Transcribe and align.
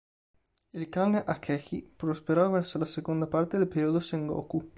Il 0.73 0.89
clan 0.89 1.13
Akechi 1.27 1.83
prosperò 1.95 2.49
verso 2.49 2.79
la 2.79 2.85
seconda 2.85 3.27
parte 3.27 3.59
del 3.59 3.67
periodo 3.67 3.99
Sengoku. 3.99 4.67